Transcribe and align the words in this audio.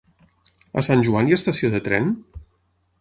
A 0.81 0.83
Sant 0.87 1.05
Joan 1.07 1.29
hi 1.29 1.35
ha 1.35 1.39
estació 1.41 1.71
de 1.75 1.83
tren? 1.89 2.09